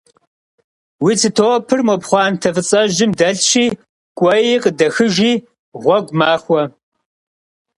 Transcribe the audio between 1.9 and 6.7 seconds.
пхъуантэ фӀыцӀэжьым дэлъщи кӀуэи къыдэхыжи, гъуэгу махуэ.